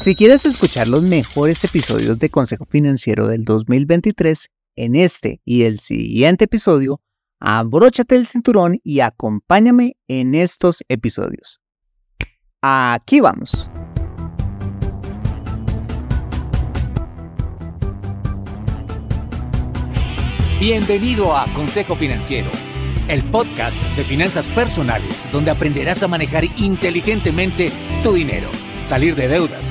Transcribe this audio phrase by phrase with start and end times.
[0.00, 5.78] Si quieres escuchar los mejores episodios de Consejo Financiero del 2023, en este y el
[5.78, 7.02] siguiente episodio,
[7.38, 11.60] abróchate el cinturón y acompáñame en estos episodios.
[12.62, 13.68] Aquí vamos.
[20.58, 22.50] Bienvenido a Consejo Financiero,
[23.06, 27.70] el podcast de finanzas personales donde aprenderás a manejar inteligentemente
[28.02, 28.48] tu dinero,
[28.82, 29.70] salir de deudas,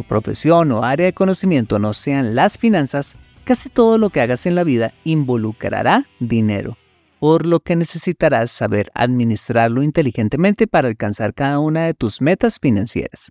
[0.00, 4.46] tu profesión o área de conocimiento no sean las finanzas, casi todo lo que hagas
[4.46, 6.78] en la vida involucrará dinero,
[7.18, 13.30] por lo que necesitarás saber administrarlo inteligentemente para alcanzar cada una de tus metas financieras.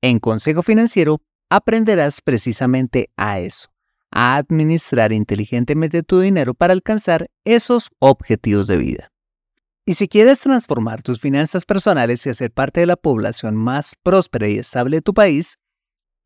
[0.00, 1.20] En Consejo Financiero
[1.50, 3.68] aprenderás precisamente a eso
[4.10, 9.12] a administrar inteligentemente tu dinero para alcanzar esos objetivos de vida.
[9.84, 14.48] Y si quieres transformar tus finanzas personales y hacer parte de la población más próspera
[14.48, 15.58] y estable de tu país,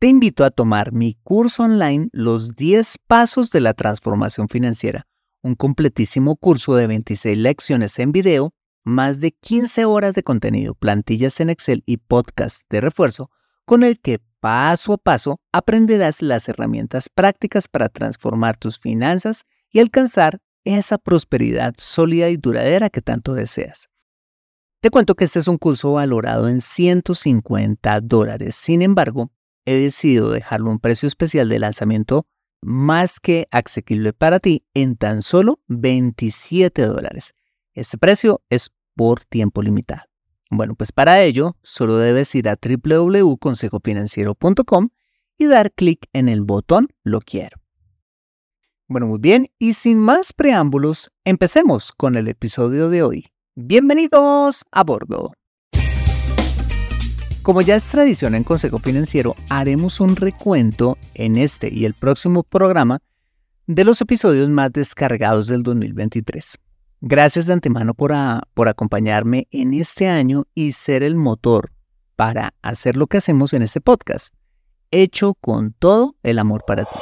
[0.03, 5.07] te invito a tomar mi curso online Los 10 Pasos de la Transformación Financiera,
[5.43, 11.39] un completísimo curso de 26 lecciones en video, más de 15 horas de contenido, plantillas
[11.39, 13.31] en Excel y podcast de refuerzo,
[13.65, 19.79] con el que paso a paso aprenderás las herramientas prácticas para transformar tus finanzas y
[19.79, 23.89] alcanzar esa prosperidad sólida y duradera que tanto deseas.
[24.81, 28.57] Te cuento que este es un curso valorado en 150 dólares.
[28.57, 29.31] Sin embargo,
[29.65, 32.27] he decidido dejarlo un precio especial de lanzamiento
[32.61, 37.35] más que asequible para ti en tan solo 27 dólares.
[37.75, 40.03] Este precio es por tiempo limitado.
[40.51, 44.91] Bueno, pues para ello solo debes ir a www.consejofinanciero.com
[45.39, 47.57] y dar clic en el botón Lo quiero.
[48.87, 53.33] Bueno, muy bien, y sin más preámbulos, empecemos con el episodio de hoy.
[53.55, 55.33] Bienvenidos a bordo.
[57.43, 62.45] Como ya es tradición en Consejo Financiero, haremos un recuento en este y el próximo
[62.45, 63.01] programa
[63.67, 66.59] de los episodios más descargados del 2023.
[67.01, 68.13] Gracias de antemano por,
[68.55, 71.73] por acompañarme en este año y ser el motor
[72.15, 74.33] para hacer lo que hacemos en este podcast,
[74.93, 76.97] hecho con todo el amor para ti.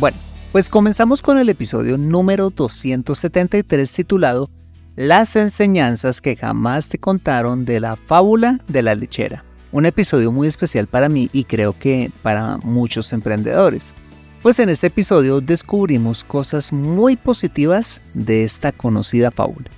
[0.00, 0.18] Bueno,
[0.50, 4.50] pues comenzamos con el episodio número 273 titulado
[4.96, 9.44] Las enseñanzas que jamás te contaron de la fábula de la lechera.
[9.72, 13.92] Un episodio muy especial para mí y creo que para muchos emprendedores.
[14.40, 19.68] Pues en este episodio descubrimos cosas muy positivas de esta conocida fábula.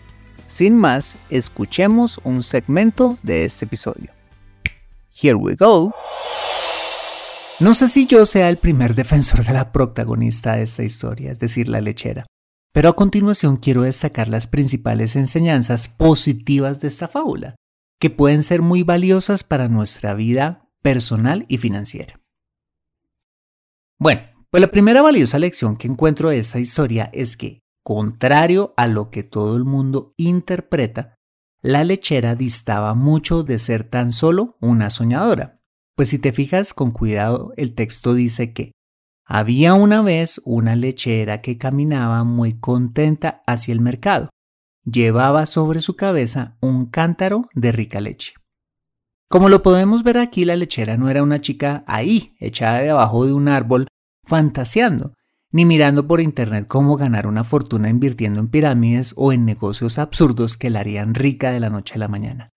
[0.48, 4.10] Sin más, escuchemos un segmento de este episodio.
[5.18, 5.94] Here we go.
[7.58, 11.40] No sé si yo sea el primer defensor de la protagonista de esta historia, es
[11.40, 12.26] decir, la lechera,
[12.72, 17.56] pero a continuación quiero destacar las principales enseñanzas positivas de esta fábula,
[18.00, 22.20] que pueden ser muy valiosas para nuestra vida personal y financiera.
[23.98, 28.86] Bueno, pues la primera valiosa lección que encuentro de esta historia es que, contrario a
[28.86, 31.14] lo que todo el mundo interpreta,
[31.62, 35.60] la lechera distaba mucho de ser tan solo una soñadora.
[35.96, 38.72] Pues si te fijas con cuidado, el texto dice que
[39.26, 44.30] había una vez una lechera que caminaba muy contenta hacia el mercado.
[44.84, 48.34] Llevaba sobre su cabeza un cántaro de rica leche.
[49.28, 53.32] Como lo podemos ver aquí, la lechera no era una chica ahí, echada debajo de
[53.32, 53.88] un árbol,
[54.22, 55.14] fantaseando,
[55.50, 60.56] ni mirando por internet cómo ganar una fortuna invirtiendo en pirámides o en negocios absurdos
[60.56, 62.50] que la harían rica de la noche a la mañana.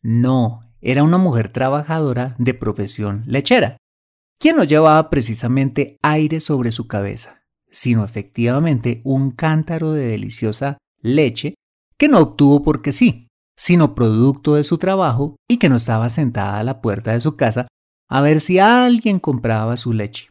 [0.00, 3.78] No, era una mujer trabajadora de profesión lechera,
[4.42, 11.54] quien no llevaba precisamente aire sobre su cabeza, sino efectivamente un cántaro de deliciosa leche
[11.96, 16.58] que no obtuvo porque sí, sino producto de su trabajo y que no estaba sentada
[16.58, 17.68] a la puerta de su casa
[18.08, 20.28] a ver si alguien compraba su leche,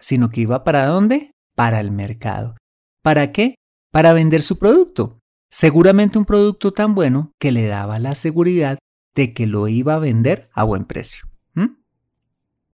[0.00, 1.30] sino que iba para dónde?
[1.54, 2.56] Para el mercado.
[3.00, 3.54] ¿Para qué?
[3.92, 5.20] Para vender su producto.
[5.52, 8.78] Seguramente un producto tan bueno que le daba la seguridad
[9.14, 11.28] de que lo iba a vender a buen precio.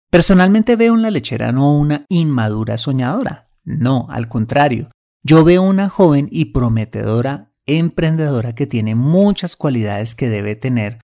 [0.09, 4.89] Personalmente veo en la lechera no una inmadura soñadora, no, al contrario,
[5.23, 11.01] yo veo una joven y prometedora emprendedora que tiene muchas cualidades que debe tener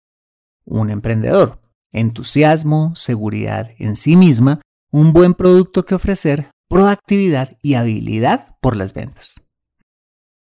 [0.66, 1.62] un emprendedor.
[1.92, 4.62] Entusiasmo, seguridad en sí misma,
[4.92, 9.45] un buen producto que ofrecer, proactividad y habilidad por las ventas.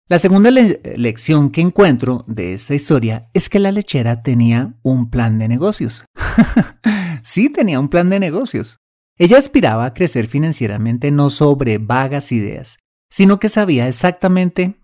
[0.08, 5.40] La segunda lección que encuentro de esta historia es que la lechera tenía un plan
[5.40, 6.04] de negocios.
[7.24, 8.78] sí tenía un plan de negocios.
[9.18, 12.78] Ella aspiraba a crecer financieramente no sobre vagas ideas,
[13.10, 14.76] sino que sabía exactamente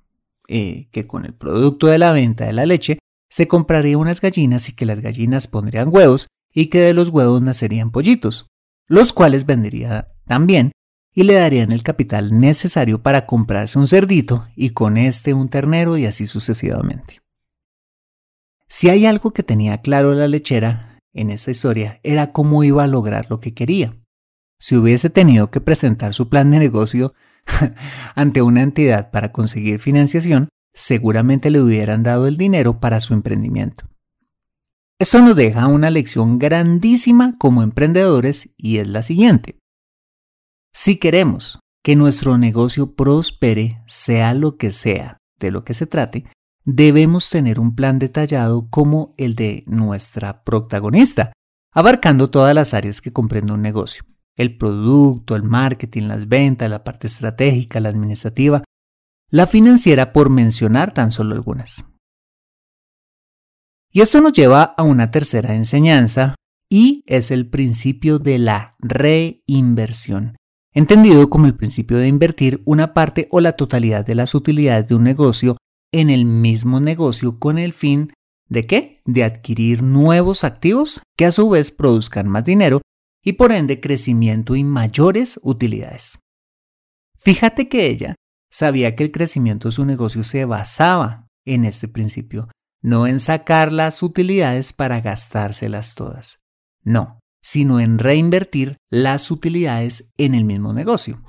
[0.48, 2.98] eh, que con el producto de la venta de la leche
[3.30, 7.40] se compraría unas gallinas y que las gallinas pondrían huevos y que de los huevos
[7.40, 8.48] nacerían pollitos,
[8.88, 10.72] los cuales vendería también
[11.14, 15.97] y le darían el capital necesario para comprarse un cerdito y con este un ternero
[15.99, 17.20] y así sucesivamente.
[18.69, 22.88] Si hay algo que tenía claro la lechera en esta historia era cómo iba a
[22.88, 23.94] lograr lo que quería.
[24.59, 27.15] Si hubiese tenido que presentar su plan de negocio
[28.15, 33.85] ante una entidad para conseguir financiación, seguramente le hubieran dado el dinero para su emprendimiento.
[34.99, 39.58] Esto nos deja una lección grandísima como emprendedores y es la siguiente.
[40.74, 46.24] Si queremos que nuestro negocio prospere, sea lo que sea de lo que se trate,
[46.64, 51.32] debemos tener un plan detallado como el de nuestra protagonista,
[51.72, 54.04] abarcando todas las áreas que comprende un negocio.
[54.34, 58.64] El producto, el marketing, las ventas, la parte estratégica, la administrativa,
[59.28, 61.84] la financiera, por mencionar tan solo algunas.
[63.90, 66.34] Y esto nos lleva a una tercera enseñanza
[66.70, 70.38] y es el principio de la reinversión
[70.72, 74.94] entendido como el principio de invertir una parte o la totalidad de las utilidades de
[74.94, 75.56] un negocio
[75.92, 78.12] en el mismo negocio con el fin
[78.48, 79.00] de qué?
[79.04, 82.80] De adquirir nuevos activos que a su vez produzcan más dinero
[83.24, 86.19] y por ende crecimiento y mayores utilidades.
[87.16, 88.14] Fíjate que ella
[88.50, 92.48] sabía que el crecimiento de su negocio se basaba en este principio,
[92.82, 96.40] no en sacar las utilidades para gastárselas todas.
[96.82, 101.23] No, sino en reinvertir las utilidades en el mismo negocio.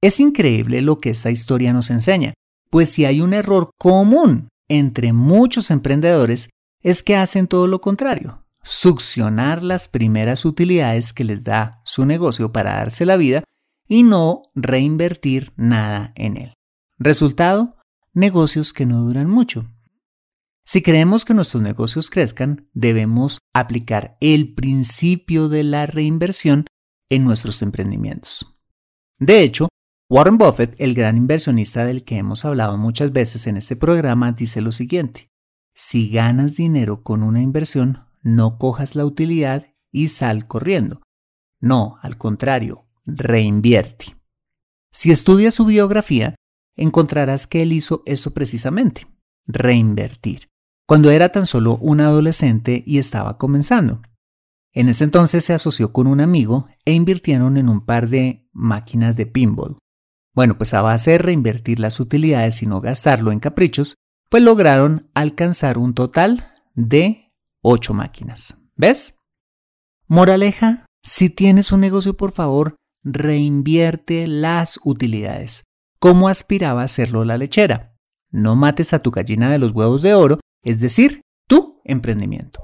[0.00, 2.34] Es increíble lo que esta historia nos enseña,
[2.70, 6.48] pues si hay un error común entre muchos emprendedores
[6.82, 12.50] es que hacen todo lo contrario, succionar las primeras utilidades que les da su negocio
[12.52, 13.44] para darse la vida
[13.86, 16.54] y no reinvertir nada en él.
[16.98, 17.76] Resultado,
[18.14, 19.66] negocios que no duran mucho.
[20.72, 26.64] Si queremos que nuestros negocios crezcan, debemos aplicar el principio de la reinversión
[27.10, 28.58] en nuestros emprendimientos.
[29.18, 29.68] De hecho,
[30.08, 34.62] Warren Buffett, el gran inversionista del que hemos hablado muchas veces en este programa, dice
[34.62, 35.28] lo siguiente,
[35.74, 41.02] si ganas dinero con una inversión, no cojas la utilidad y sal corriendo.
[41.60, 44.16] No, al contrario, reinvierte.
[44.90, 46.34] Si estudias su biografía,
[46.76, 49.06] encontrarás que él hizo eso precisamente,
[49.46, 50.50] reinvertir
[50.86, 54.02] cuando era tan solo un adolescente y estaba comenzando.
[54.72, 59.16] En ese entonces se asoció con un amigo e invirtieron en un par de máquinas
[59.16, 59.78] de pinball.
[60.34, 63.96] Bueno, pues a base de reinvertir las utilidades y no gastarlo en caprichos,
[64.30, 68.56] pues lograron alcanzar un total de 8 máquinas.
[68.76, 69.18] ¿Ves?
[70.06, 75.64] Moraleja, si tienes un negocio, por favor, reinvierte las utilidades,
[75.98, 77.94] como aspiraba a hacerlo la lechera.
[78.30, 82.60] No mates a tu gallina de los huevos de oro es decir, tu emprendimiento.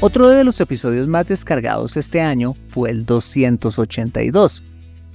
[0.00, 4.62] Otro de los episodios más descargados este año fue el 282,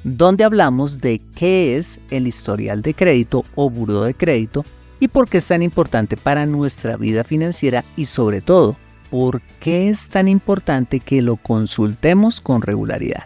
[0.04, 4.64] donde hablamos de qué es el historial de crédito o buro de crédito
[5.00, 8.78] y por qué es tan importante para nuestra vida financiera y sobre todo,
[9.10, 13.26] por qué es tan importante que lo consultemos con regularidad.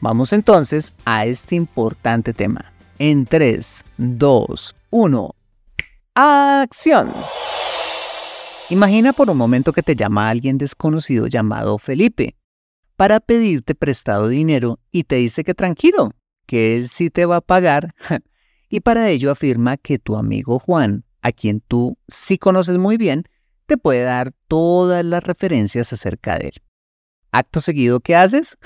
[0.00, 2.72] Vamos entonces a este importante tema.
[2.98, 5.34] En 3, 2, 1.
[6.16, 7.12] ¡Acción!
[8.70, 12.36] Imagina por un momento que te llama alguien desconocido llamado Felipe
[12.94, 16.12] para pedirte prestado dinero y te dice que tranquilo,
[16.46, 17.96] que él sí te va a pagar
[18.68, 23.24] y para ello afirma que tu amigo Juan, a quien tú sí conoces muy bien,
[23.66, 26.54] te puede dar todas las referencias acerca de él.
[27.32, 28.56] Acto seguido, ¿qué haces?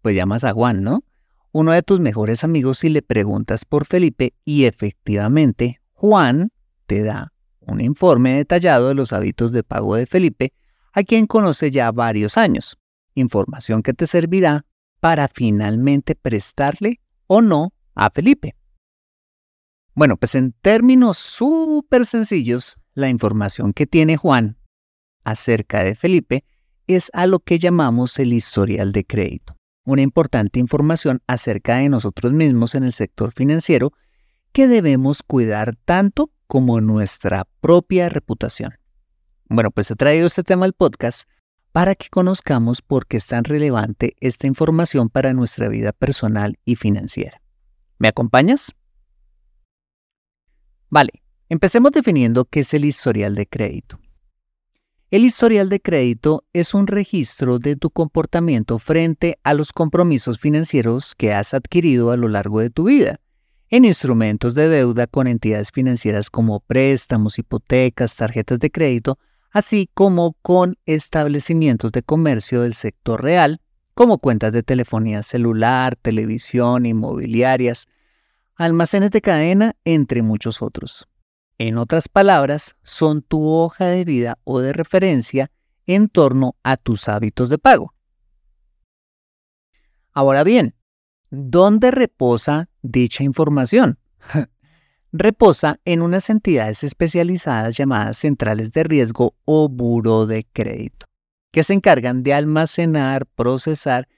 [0.00, 1.02] Pues llamas a Juan, ¿no?
[1.50, 6.50] Uno de tus mejores amigos y le preguntas por Felipe y efectivamente Juan
[6.86, 10.52] te da un informe detallado de los hábitos de pago de Felipe,
[10.92, 12.76] a quien conoce ya varios años,
[13.14, 14.66] información que te servirá
[15.00, 18.56] para finalmente prestarle o no a Felipe.
[19.94, 24.58] Bueno, pues en términos súper sencillos, la información que tiene Juan
[25.24, 26.44] acerca de Felipe
[26.86, 32.32] es a lo que llamamos el historial de crédito, una importante información acerca de nosotros
[32.32, 33.92] mismos en el sector financiero
[34.54, 38.78] que debemos cuidar tanto como nuestra propia reputación.
[39.48, 41.28] Bueno, pues he traído este tema al podcast
[41.72, 46.76] para que conozcamos por qué es tan relevante esta información para nuestra vida personal y
[46.76, 47.42] financiera.
[47.98, 48.76] ¿Me acompañas?
[50.88, 51.10] Vale,
[51.48, 53.98] empecemos definiendo qué es el historial de crédito.
[55.10, 61.16] El historial de crédito es un registro de tu comportamiento frente a los compromisos financieros
[61.16, 63.18] que has adquirido a lo largo de tu vida,
[63.76, 69.18] en instrumentos de deuda con entidades financieras como préstamos, hipotecas, tarjetas de crédito,
[69.50, 73.60] así como con establecimientos de comercio del sector real,
[73.92, 77.88] como cuentas de telefonía celular, televisión, inmobiliarias,
[78.54, 81.08] almacenes de cadena, entre muchos otros.
[81.58, 85.50] En otras palabras, son tu hoja de vida o de referencia
[85.84, 87.92] en torno a tus hábitos de pago.
[90.12, 90.76] Ahora bien,
[91.34, 93.98] ¿dónde reposa dicha información?
[95.12, 101.06] reposa en unas entidades especializadas llamadas centrales de riesgo o buro de crédito,
[101.52, 104.08] que se encargan de almacenar, procesar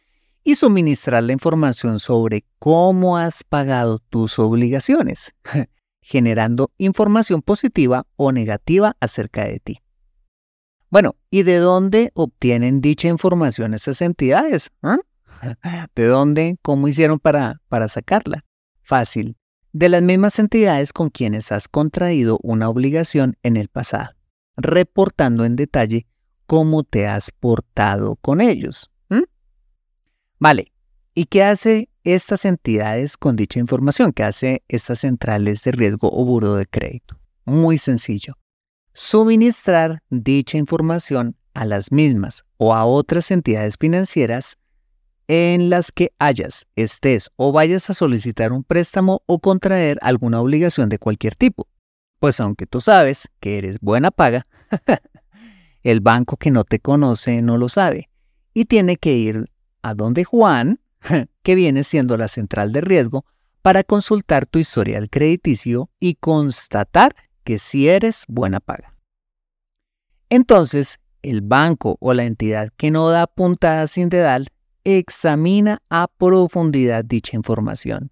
[0.42, 5.34] y suministrar la información sobre cómo has pagado tus obligaciones,
[6.00, 9.78] generando información positiva o negativa acerca de ti.
[10.88, 14.70] Bueno, ¿y de dónde obtienen dicha información esas entidades?
[14.82, 14.98] ¿Ah?
[15.94, 16.56] ¿De dónde?
[16.62, 18.44] ¿Cómo hicieron para, para sacarla?
[18.82, 19.36] Fácil,
[19.72, 24.10] de las mismas entidades con quienes has contraído una obligación en el pasado,
[24.56, 26.06] reportando en detalle
[26.46, 28.90] cómo te has portado con ellos.
[30.38, 30.70] Vale,
[31.14, 34.12] ¿y qué hace estas entidades con dicha información?
[34.12, 37.18] ¿Qué hace estas centrales de riesgo o buro de crédito?
[37.46, 38.34] Muy sencillo.
[38.92, 44.58] Suministrar dicha información a las mismas o a otras entidades financieras
[45.28, 50.88] en las que hayas, estés o vayas a solicitar un préstamo o contraer alguna obligación
[50.88, 51.66] de cualquier tipo.
[52.18, 54.46] Pues aunque tú sabes que eres buena paga,
[55.82, 58.08] el banco que no te conoce no lo sabe
[58.54, 59.50] y tiene que ir
[59.82, 60.80] a donde Juan,
[61.42, 63.24] que viene siendo la central de riesgo,
[63.62, 67.14] para consultar tu historial crediticio y constatar
[67.44, 68.94] que sí eres buena paga.
[70.30, 74.48] Entonces, el banco o la entidad que no da puntada sin dedal
[74.86, 78.10] examina a profundidad dicha información,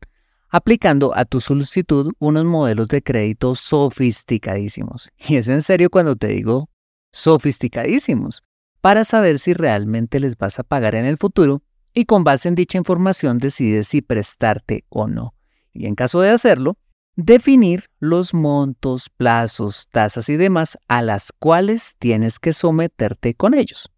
[0.49, 5.11] aplicando a tu solicitud unos modelos de crédito sofisticadísimos.
[5.17, 6.69] Y es en serio cuando te digo
[7.13, 8.43] sofisticadísimos,
[8.81, 11.63] para saber si realmente les vas a pagar en el futuro
[11.95, 15.33] y con base en dicha información decides si prestarte o no.
[15.73, 16.77] Y en caso de hacerlo,
[17.15, 23.91] definir los montos, plazos, tasas y demás a las cuales tienes que someterte con ellos.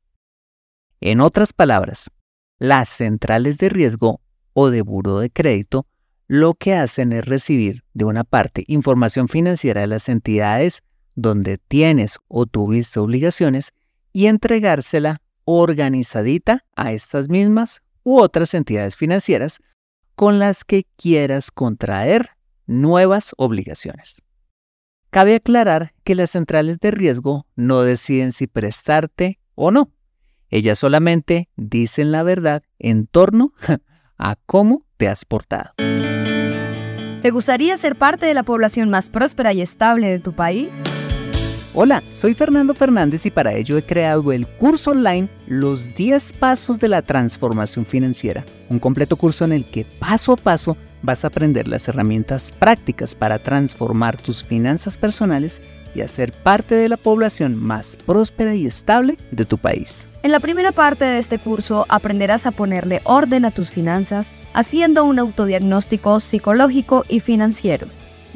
[1.01, 2.11] En otras palabras,
[2.59, 4.21] las centrales de riesgo
[4.53, 5.87] o de buro de crédito
[6.29, 10.83] lo que hacen es recibir de una parte información financiera de las entidades
[11.15, 13.73] donde tienes o tuviste obligaciones
[14.13, 19.61] y entregársela organizadita a estas mismas u otras entidades financieras
[20.15, 22.31] con las que quieras contraer
[22.67, 24.23] nuevas obligaciones.
[25.11, 29.93] Cabe aclarar que las centrales de riesgo no deciden si prestarte o no.
[30.51, 33.53] Ellas solamente dicen la verdad en torno
[34.19, 35.73] a cómo te has portado.
[37.23, 40.71] ¿Te gustaría ser parte de la población más próspera y estable de tu país?
[41.79, 46.79] Hola, soy Fernando Fernández y para ello he creado el curso online Los 10 Pasos
[46.79, 51.29] de la Transformación Financiera, un completo curso en el que paso a paso vas a
[51.29, 55.61] aprender las herramientas prácticas para transformar tus finanzas personales
[55.95, 60.09] y hacer parte de la población más próspera y estable de tu país.
[60.23, 65.05] En la primera parte de este curso aprenderás a ponerle orden a tus finanzas haciendo
[65.05, 67.87] un autodiagnóstico psicológico y financiero.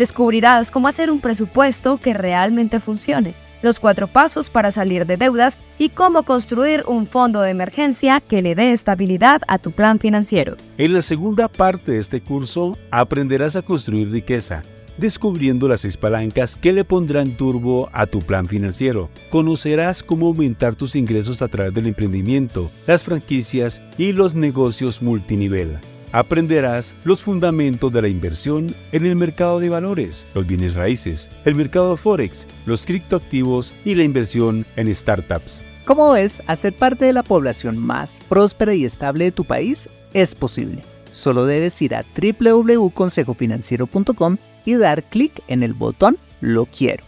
[0.01, 5.59] Descubrirás cómo hacer un presupuesto que realmente funcione, los cuatro pasos para salir de deudas
[5.77, 10.57] y cómo construir un fondo de emergencia que le dé estabilidad a tu plan financiero.
[10.79, 14.63] En la segunda parte de este curso aprenderás a construir riqueza
[14.97, 19.09] descubriendo las seis palancas que le pondrán turbo a tu plan financiero.
[19.31, 25.79] Conocerás cómo aumentar tus ingresos a través del emprendimiento, las franquicias y los negocios multinivel.
[26.13, 31.55] Aprenderás los fundamentos de la inversión en el mercado de valores, los bienes raíces, el
[31.55, 35.63] mercado de forex, los criptoactivos y la inversión en startups.
[35.85, 40.35] Como ves, hacer parte de la población más próspera y estable de tu país es
[40.35, 40.83] posible.
[41.13, 47.05] Solo debes ir a www.consejofinanciero.com y dar clic en el botón Lo quiero.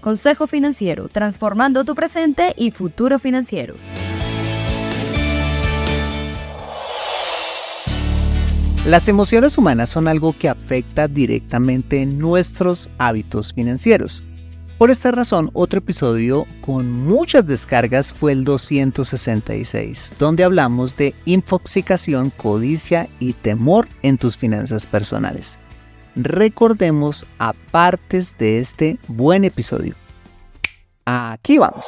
[0.00, 3.74] Consejo Financiero, transformando tu presente y futuro financiero.
[8.84, 14.24] Las emociones humanas son algo que afecta directamente nuestros hábitos financieros.
[14.76, 22.30] Por esta razón, otro episodio con muchas descargas fue el 266, donde hablamos de infoxicación,
[22.30, 25.60] codicia y temor en tus finanzas personales.
[26.16, 29.94] Recordemos a partes de este buen episodio.
[31.04, 31.86] Aquí vamos.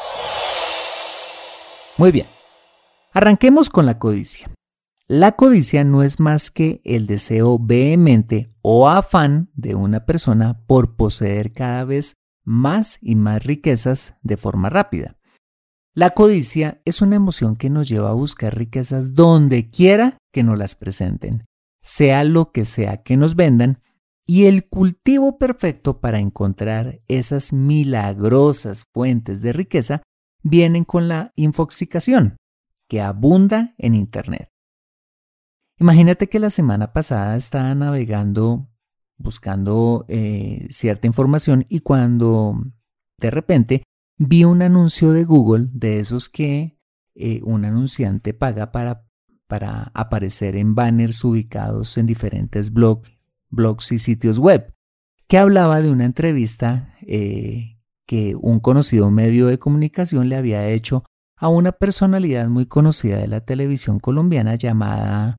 [1.98, 2.26] Muy bien.
[3.12, 4.48] Arranquemos con la codicia.
[5.06, 10.96] La codicia no es más que el deseo vehemente o afán de una persona por
[10.96, 15.18] poseer cada vez más y más riquezas de forma rápida.
[15.92, 20.56] La codicia es una emoción que nos lleva a buscar riquezas donde quiera que nos
[20.56, 21.44] las presenten,
[21.82, 23.82] sea lo que sea que nos vendan,
[24.26, 30.02] y el cultivo perfecto para encontrar esas milagrosas fuentes de riqueza
[30.42, 32.38] vienen con la infoxicación,
[32.88, 34.53] que abunda en Internet.
[35.78, 38.68] Imagínate que la semana pasada estaba navegando
[39.16, 42.62] buscando eh, cierta información y cuando
[43.18, 43.82] de repente
[44.18, 46.78] vi un anuncio de Google de esos que
[47.14, 49.06] eh, un anunciante paga para,
[49.46, 53.02] para aparecer en banners ubicados en diferentes blog,
[53.50, 54.72] blogs y sitios web,
[55.28, 61.04] que hablaba de una entrevista eh, que un conocido medio de comunicación le había hecho
[61.36, 65.36] a una personalidad muy conocida de la televisión colombiana llamada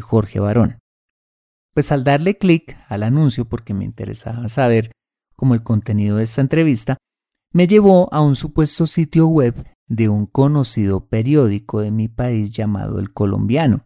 [0.00, 0.78] Jorge Barón.
[1.72, 4.90] Pues al darle clic al anuncio, porque me interesaba saber
[5.36, 6.98] cómo el contenido de esta entrevista,
[7.52, 13.00] me llevó a un supuesto sitio web de un conocido periódico de mi país llamado
[13.00, 13.84] El Colombiano,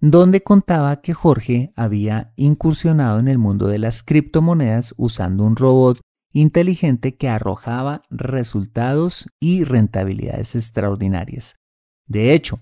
[0.00, 6.00] donde contaba que Jorge había incursionado en el mundo de las criptomonedas usando un robot
[6.32, 11.56] inteligente que arrojaba resultados y rentabilidades extraordinarias.
[12.06, 12.60] De hecho,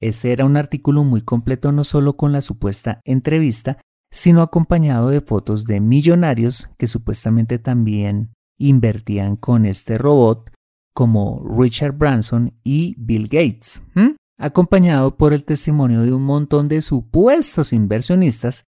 [0.00, 3.78] ese era un artículo muy completo no solo con la supuesta entrevista,
[4.10, 10.50] sino acompañado de fotos de millonarios que supuestamente también invertían con este robot,
[10.92, 13.82] como Richard Branson y Bill Gates,
[14.38, 18.64] acompañado por el testimonio de un montón de supuestos inversionistas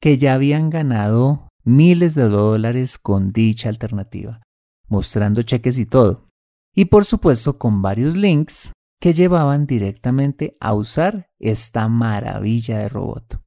[0.00, 4.40] que ya habían ganado miles de dólares con dicha alternativa,
[4.88, 6.28] mostrando cheques y todo,
[6.74, 13.40] y por supuesto con varios links que llevaban directamente a usar esta maravilla de robot.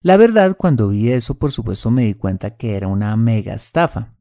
[0.00, 4.14] La verdad, cuando vi eso, por supuesto me di cuenta que era una mega estafa.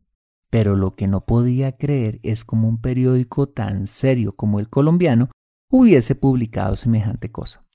[0.49, 5.29] Pero lo que no podía creer es como un periódico tan serio como el colombiano
[5.69, 7.65] hubiese publicado semejante cosa.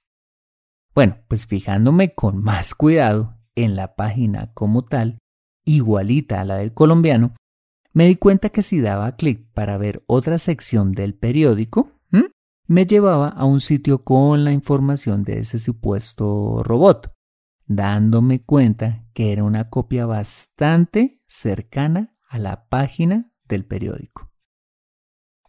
[0.94, 5.18] Bueno, pues fijándome con más cuidado en la página como tal,
[5.64, 7.34] igualita a la del colombiano,
[7.92, 11.92] me di cuenta que si daba clic para ver otra sección del periódico,
[12.72, 17.12] me llevaba a un sitio con la información de ese supuesto robot
[17.66, 24.30] dándome cuenta que era una copia bastante cercana a la página del periódico.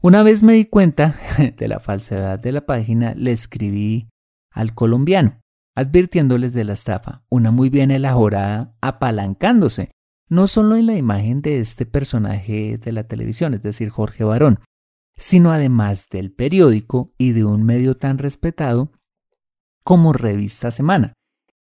[0.01, 1.15] Una vez me di cuenta
[1.57, 4.09] de la falsedad de la página, le escribí
[4.51, 5.39] al colombiano,
[5.75, 9.91] advirtiéndoles de la estafa, una muy bien elaborada, apalancándose,
[10.27, 14.59] no solo en la imagen de este personaje de la televisión, es decir, Jorge Barón,
[15.17, 18.91] sino además del periódico y de un medio tan respetado
[19.83, 21.13] como Revista Semana,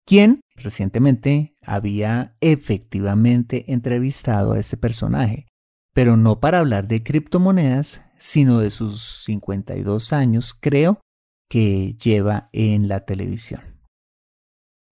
[0.04, 5.46] quien recientemente había efectivamente entrevistado a este personaje,
[5.94, 11.00] pero no para hablar de criptomonedas, sino de sus 52 años, creo,
[11.48, 13.72] que lleva en la televisión.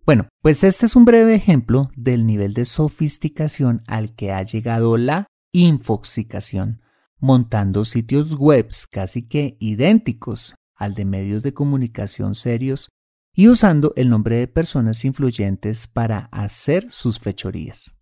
[0.05, 4.97] Bueno, pues este es un breve ejemplo del nivel de sofisticación al que ha llegado
[4.97, 6.83] la infoxicación,
[7.20, 12.88] montando sitios web casi que idénticos al de medios de comunicación serios
[13.35, 17.94] y usando el nombre de personas influyentes para hacer sus fechorías.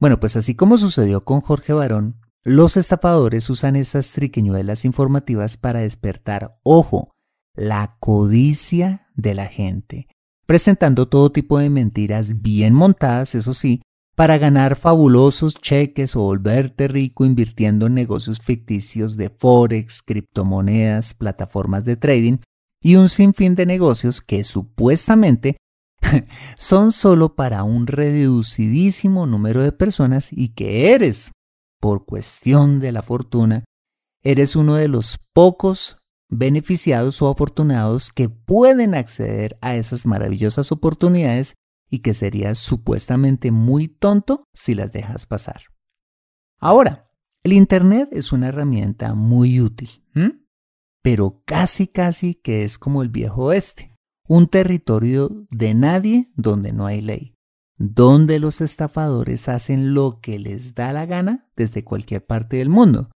[0.00, 5.80] Bueno, pues así como sucedió con Jorge Barón, los estafadores usan estas triquiñuelas informativas para
[5.80, 7.10] despertar, ojo,
[7.54, 10.08] la codicia de la gente,
[10.46, 13.82] presentando todo tipo de mentiras bien montadas, eso sí,
[14.16, 21.84] para ganar fabulosos cheques o volverte rico invirtiendo en negocios ficticios de forex, criptomonedas, plataformas
[21.84, 22.38] de trading
[22.82, 25.58] y un sinfín de negocios que supuestamente
[26.56, 31.32] son solo para un reducidísimo número de personas y que eres,
[31.78, 33.64] por cuestión de la fortuna,
[34.22, 35.98] eres uno de los pocos
[36.30, 41.54] beneficiados o afortunados que pueden acceder a esas maravillosas oportunidades
[41.90, 45.62] y que serías supuestamente muy tonto si las dejas pasar.
[46.58, 47.10] Ahora,
[47.42, 49.90] el Internet es una herramienta muy útil,
[51.02, 53.94] pero casi casi que es como el viejo oeste,
[54.26, 57.34] un territorio de nadie donde no hay ley,
[57.78, 63.10] donde los estafadores hacen lo que les da la gana desde cualquier parte del mundo,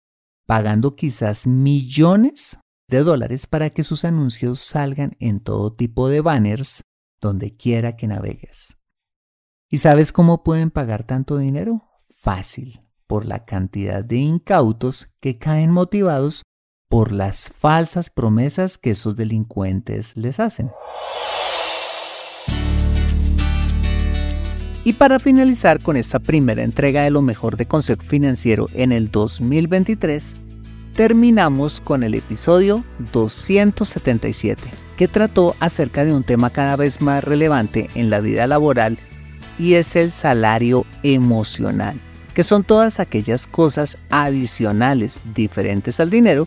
[0.47, 6.83] pagando quizás millones de dólares para que sus anuncios salgan en todo tipo de banners
[7.21, 8.77] donde quiera que navegues.
[9.69, 11.85] ¿Y sabes cómo pueden pagar tanto dinero?
[12.09, 16.43] Fácil, por la cantidad de incautos que caen motivados
[16.89, 20.71] por las falsas promesas que esos delincuentes les hacen.
[24.83, 29.11] Y para finalizar con esta primera entrega de lo mejor de Consejo Financiero en el
[29.11, 30.37] 2023,
[31.01, 32.85] terminamos con el episodio
[33.15, 34.63] 277,
[34.99, 38.99] que trató acerca de un tema cada vez más relevante en la vida laboral
[39.59, 41.99] y es el salario emocional,
[42.35, 46.47] que son todas aquellas cosas adicionales diferentes al dinero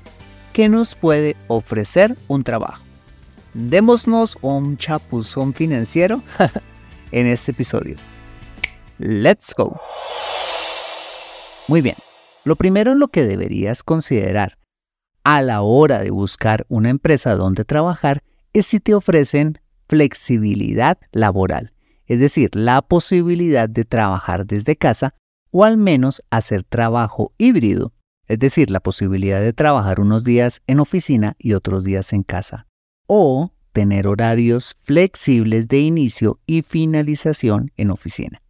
[0.53, 2.83] que nos puede ofrecer un trabajo.
[3.55, 6.21] Démonos un chapuzón financiero
[7.11, 7.95] en este episodio.
[8.99, 9.81] Let's go.
[11.67, 11.95] Muy bien.
[12.45, 14.58] Lo primero en lo que deberías considerar
[15.23, 21.73] a la hora de buscar una empresa donde trabajar es si te ofrecen flexibilidad laboral,
[22.06, 25.15] es decir, la posibilidad de trabajar desde casa
[25.51, 27.93] o al menos hacer trabajo híbrido,
[28.27, 32.67] es decir, la posibilidad de trabajar unos días en oficina y otros días en casa,
[33.08, 38.42] o tener horarios flexibles de inicio y finalización en oficina.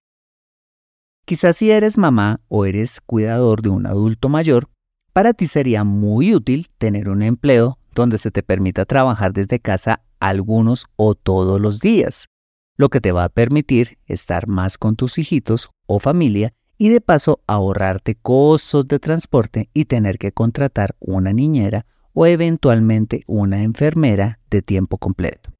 [1.25, 4.69] Quizás si eres mamá o eres cuidador de un adulto mayor,
[5.13, 10.01] para ti sería muy útil tener un empleo donde se te permita trabajar desde casa
[10.19, 12.27] algunos o todos los días,
[12.75, 16.99] lo que te va a permitir estar más con tus hijitos o familia y de
[16.99, 24.39] paso ahorrarte costos de transporte y tener que contratar una niñera o eventualmente una enfermera
[24.49, 25.51] de tiempo completo.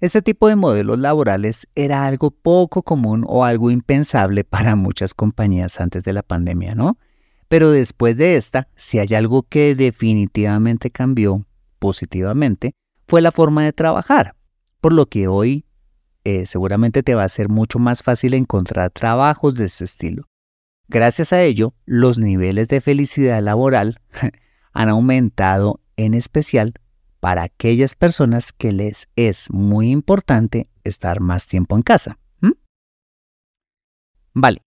[0.00, 5.80] Este tipo de modelos laborales era algo poco común o algo impensable para muchas compañías
[5.80, 6.98] antes de la pandemia, ¿no?
[7.48, 11.46] Pero después de esta, si hay algo que definitivamente cambió
[11.78, 12.74] positivamente,
[13.06, 14.34] fue la forma de trabajar,
[14.80, 15.66] por lo que hoy
[16.24, 20.26] eh, seguramente te va a ser mucho más fácil encontrar trabajos de este estilo.
[20.88, 24.00] Gracias a ello, los niveles de felicidad laboral
[24.72, 26.74] han aumentado en especial
[27.24, 32.18] para aquellas personas que les es muy importante estar más tiempo en casa.
[34.34, 34.60] Vale,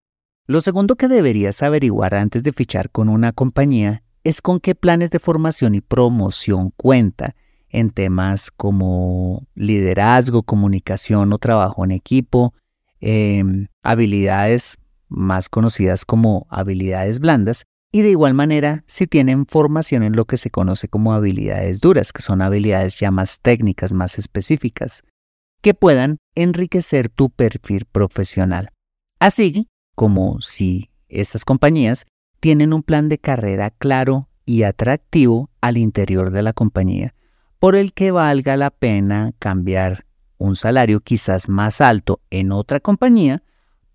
[0.47, 5.11] lo segundo que deberías averiguar antes de fichar con una compañía es con qué planes
[5.11, 7.35] de formación y promoción cuenta
[7.69, 12.55] en temas como liderazgo, comunicación o trabajo en equipo,
[13.01, 20.15] em, habilidades más conocidas como habilidades blandas y de igual manera si tienen formación en
[20.15, 25.03] lo que se conoce como habilidades duras, que son habilidades ya más técnicas, más específicas,
[25.61, 28.69] que puedan enriquecer tu perfil profesional.
[29.19, 32.05] Así como si estas compañías
[32.39, 37.15] tienen un plan de carrera claro y atractivo al interior de la compañía,
[37.59, 40.05] por el que valga la pena cambiar
[40.37, 43.43] un salario quizás más alto en otra compañía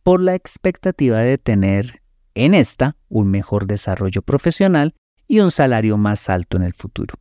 [0.03, 2.02] por la expectativa de tener
[2.35, 4.95] en esta un mejor desarrollo profesional
[5.29, 7.15] y un salario más alto en el futuro.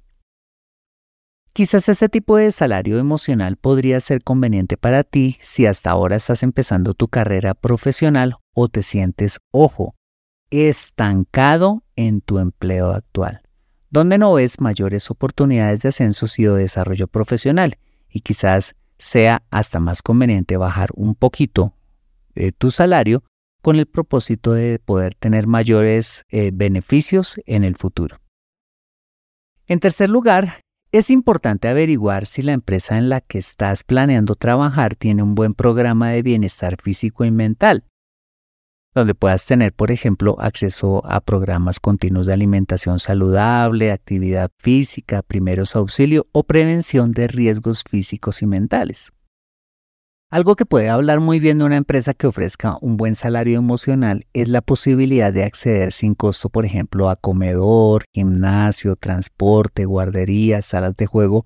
[1.54, 6.44] Quizás este tipo de salario emocional podría ser conveniente para ti si hasta ahora estás
[6.44, 9.96] empezando tu carrera profesional o te sientes, ojo,
[10.50, 13.42] estancado en tu empleo actual,
[13.90, 17.78] donde no ves mayores oportunidades de ascenso y de desarrollo profesional
[18.10, 21.74] y quizás sea hasta más conveniente bajar un poquito
[22.36, 23.24] eh, tu salario
[23.62, 28.18] con el propósito de poder tener mayores eh, beneficios en el futuro.
[29.68, 34.96] En tercer lugar, es importante averiguar si la empresa en la que estás planeando trabajar
[34.96, 37.86] tiene un buen programa de bienestar físico y mental,
[38.94, 45.78] donde puedas tener, por ejemplo, acceso a programas continuos de alimentación saludable, actividad física, primeros
[45.78, 49.14] auxilios o prevención de riesgos físicos y mentales.
[50.32, 54.26] Algo que puede hablar muy bien de una empresa que ofrezca un buen salario emocional
[54.34, 60.96] es la posibilidad de acceder sin costo, por ejemplo, a comedor, gimnasio, transporte, guardería, salas
[60.96, 61.46] de juego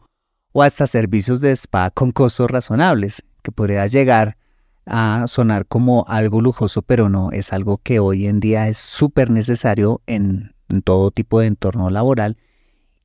[0.54, 4.38] o hasta servicios de spa con costos razonables, que podría llegar
[4.86, 9.32] a sonar como algo lujoso, pero no, es algo que hoy en día es súper
[9.32, 12.38] necesario en en todo tipo de entorno laboral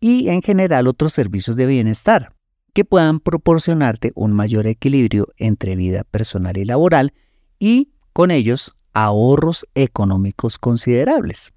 [0.01, 2.33] y en general otros servicios de bienestar
[2.81, 7.13] que puedan proporcionarte un mayor equilibrio entre vida personal y laboral
[7.59, 11.53] y con ellos ahorros económicos considerables.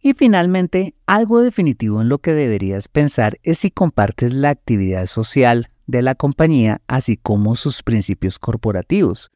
[0.00, 5.68] Y finalmente, algo definitivo en lo que deberías pensar es si compartes la actividad social
[5.86, 9.30] de la compañía, así como sus principios corporativos,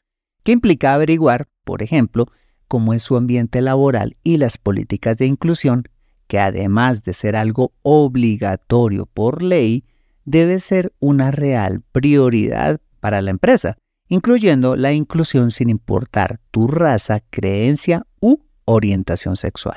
[0.45, 2.27] que implica averiguar, por ejemplo,
[2.69, 5.89] cómo es su ambiente laboral y las políticas de inclusión,
[6.33, 9.85] que además de ser algo obligatorio por ley,
[10.25, 13.77] debe ser una real prioridad para la empresa,
[14.09, 19.77] incluyendo la inclusión sin importar tu raza, creencia u orientación sexual.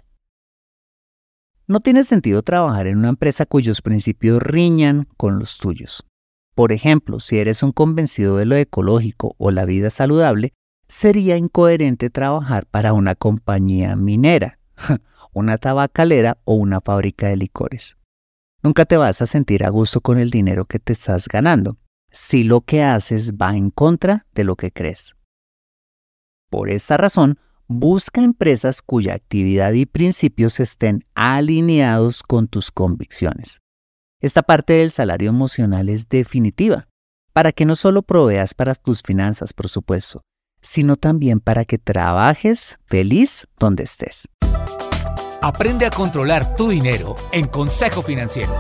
[1.67, 6.05] No tiene sentido trabajar en una empresa cuyos principios riñan con los tuyos.
[6.55, 10.53] Por ejemplo, si eres un convencido de lo ecológico o la vida saludable,
[10.87, 14.57] sería incoherente trabajar para una compañía minera,
[15.33, 17.97] una tabacalera o una fábrica de licores.
[18.63, 21.77] Nunca te vas a sentir a gusto con el dinero que te estás ganando
[22.11, 25.15] si lo que haces va en contra de lo que crees.
[26.49, 33.59] Por esta razón, busca empresas cuya actividad y principios estén alineados con tus convicciones.
[34.21, 36.87] Esta parte del salario emocional es definitiva,
[37.33, 40.21] para que no solo proveas para tus finanzas, por supuesto,
[40.61, 44.29] sino también para que trabajes feliz donde estés.
[45.47, 48.51] Aprende a controlar tu dinero en Consejo Financiero.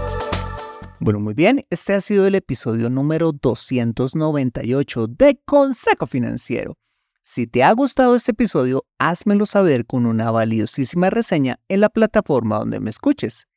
[0.99, 6.77] Bueno, muy bien, este ha sido el episodio número 298 de Consejo Financiero.
[7.23, 12.59] Si te ha gustado este episodio, házmelo saber con una valiosísima reseña en la plataforma
[12.59, 13.47] donde me escuches.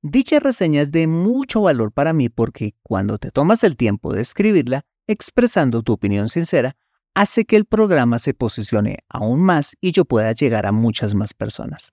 [0.00, 4.22] Dicha reseña es de mucho valor para mí porque cuando te tomas el tiempo de
[4.22, 6.74] escribirla, expresando tu opinión sincera,
[7.12, 11.34] hace que el programa se posicione aún más y yo pueda llegar a muchas más
[11.34, 11.92] personas.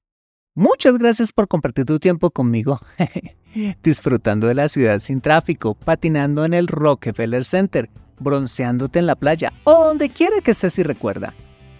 [0.55, 2.81] Muchas gracias por compartir tu tiempo conmigo,
[3.83, 9.53] disfrutando de la ciudad sin tráfico, patinando en el Rockefeller Center, bronceándote en la playa
[9.63, 11.33] o donde quiera que estés y recuerda.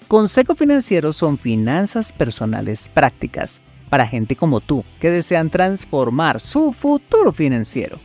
[0.08, 7.34] Consejo Financiero son finanzas personales prácticas para gente como tú que desean transformar su futuro
[7.34, 8.00] financiero.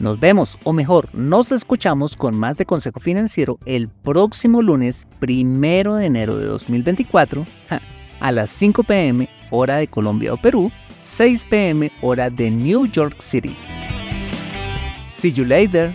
[0.00, 5.96] Nos vemos, o mejor, nos escuchamos con más de Consejo Financiero el próximo lunes, primero
[5.96, 7.46] de enero de 2024,
[8.20, 10.70] a las 5 pm hora de Colombia o Perú,
[11.02, 13.56] 6 pm hora de New York City.
[15.10, 15.94] See you later.